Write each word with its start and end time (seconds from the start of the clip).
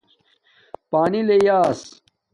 پانی 0.91 1.21
لی 1.27 1.39
ایس 1.57 1.81